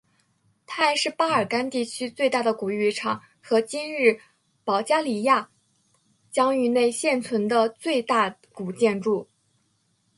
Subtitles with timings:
[0.65, 4.19] 它还是巴尔干地区最大的古浴场和今日
[4.63, 5.51] 保加利亚
[6.31, 9.27] 疆域内现存的最大古建筑。